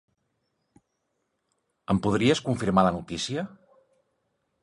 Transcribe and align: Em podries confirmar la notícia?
Em 1.93 2.01
podries 2.07 2.43
confirmar 2.47 2.85
la 2.87 2.93
notícia? 2.97 3.47